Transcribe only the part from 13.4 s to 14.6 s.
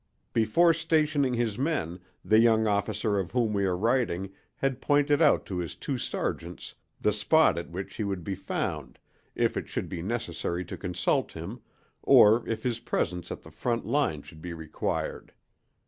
the front line should be